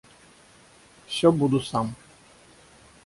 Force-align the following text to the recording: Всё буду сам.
Всё 1.09 1.31
буду 1.31 1.59
сам. 1.69 1.87